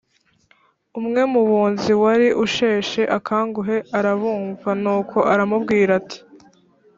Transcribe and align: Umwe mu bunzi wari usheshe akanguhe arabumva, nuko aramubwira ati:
Umwe 0.99 1.21
mu 1.33 1.41
bunzi 1.49 1.91
wari 2.01 2.27
usheshe 2.45 3.01
akanguhe 3.17 3.77
arabumva, 3.99 4.69
nuko 4.81 5.17
aramubwira 5.33 5.91
ati: 5.99 6.19